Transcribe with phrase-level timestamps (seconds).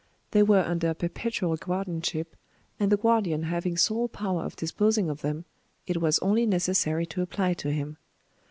[0.31, 2.35] They were under perpetual guardianship,
[2.79, 5.45] and the guardian having sole power of disposing of them,
[5.85, 7.97] it was only necessary to apply to him.